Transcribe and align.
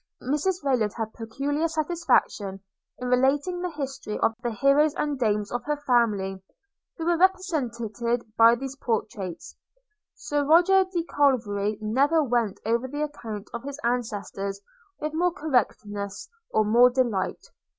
–Mrs 0.33 0.63
Rayland 0.63 0.93
had 0.97 1.13
peculiar 1.13 1.67
satisfaction 1.67 2.61
in 2.97 3.07
relating 3.07 3.61
the 3.61 3.69
history 3.69 4.17
of 4.17 4.33
the 4.41 4.49
heroes 4.49 4.95
and 4.95 5.19
dames 5.19 5.51
of 5.51 5.63
her 5.65 5.77
family, 5.77 6.41
who 6.97 7.05
were 7.05 7.19
represented 7.19 7.93
by 8.35 8.55
these 8.55 8.75
portraits.– 8.77 9.55
Sir 10.15 10.43
Roger 10.43 10.85
De 10.85 11.03
Coverley 11.03 11.77
never 11.81 12.23
went 12.23 12.59
over 12.65 12.87
the 12.87 13.03
account 13.03 13.47
of 13.53 13.61
his 13.63 13.77
ancestors 13.83 14.59
with 14.99 15.13
more 15.13 15.33
correctness 15.33 16.27
or 16.49 16.65
more 16.65 16.89
delight. 16.89 17.43